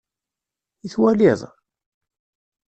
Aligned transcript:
I 0.85 0.87
twaliḍ? 0.93 1.39